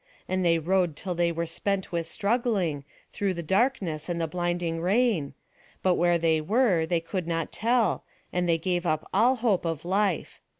And 0.27 0.43
they 0.43 0.57
rowed 0.57 0.95
till 0.95 1.13
they 1.13 1.31
were 1.31 1.45
spent 1.45 1.91
with 1.91 2.07
struggling, 2.07 2.85
through 3.11 3.35
the 3.35 3.43
darkness 3.43 4.09
and 4.09 4.19
the 4.19 4.25
blinding 4.27 4.81
rain, 4.81 5.35
but 5.83 5.93
where 5.93 6.17
they 6.17 6.41
were 6.41 6.87
they 6.87 6.99
could 6.99 7.27
not 7.27 7.51
tell, 7.51 8.03
and 8.33 8.49
they 8.49 8.57
gave 8.57 8.87
up 8.87 9.07
all 9.13 9.35
hope 9.35 9.63
of 9.63 9.85
life. 9.85 10.39